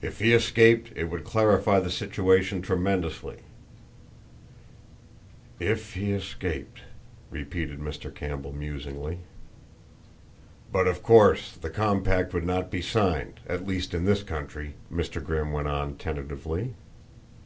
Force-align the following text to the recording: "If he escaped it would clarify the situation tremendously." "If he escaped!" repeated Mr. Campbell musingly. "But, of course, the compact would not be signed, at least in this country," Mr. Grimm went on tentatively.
"If 0.00 0.20
he 0.20 0.32
escaped 0.32 0.92
it 0.96 1.10
would 1.10 1.24
clarify 1.24 1.78
the 1.78 1.90
situation 1.90 2.62
tremendously." 2.62 3.36
"If 5.60 5.92
he 5.92 6.12
escaped!" 6.12 6.80
repeated 7.30 7.78
Mr. 7.78 8.14
Campbell 8.14 8.54
musingly. 8.54 9.18
"But, 10.72 10.86
of 10.88 11.02
course, 11.02 11.54
the 11.54 11.68
compact 11.68 12.32
would 12.32 12.46
not 12.46 12.70
be 12.70 12.80
signed, 12.80 13.40
at 13.46 13.66
least 13.68 13.92
in 13.92 14.06
this 14.06 14.22
country," 14.22 14.72
Mr. 14.90 15.22
Grimm 15.22 15.52
went 15.52 15.68
on 15.68 15.96
tentatively. 15.96 16.72